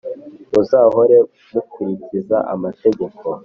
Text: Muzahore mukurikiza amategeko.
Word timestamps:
Muzahore 0.51 1.17
mukurikiza 1.51 2.37
amategeko. 2.53 3.03